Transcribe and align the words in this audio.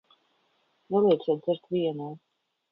Nelieciet 0.95 1.43
dzert 1.45 1.63
vienai. 1.75 2.13